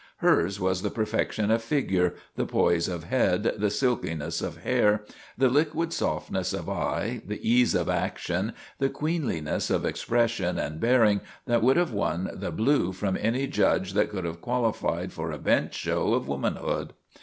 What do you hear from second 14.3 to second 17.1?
qualified for a bench show of womanhood.